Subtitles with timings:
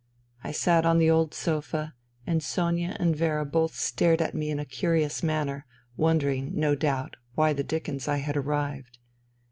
[0.43, 1.93] I sat on the old sofa,
[2.25, 7.17] and Sonia and Vera both stared at me in a curious manner, wondering, no doubt,
[7.35, 8.97] why the dickens I had arrived.